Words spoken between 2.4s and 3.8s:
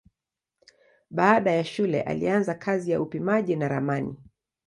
kazi ya upimaji na